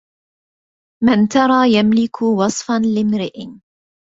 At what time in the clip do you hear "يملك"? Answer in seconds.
1.73-2.21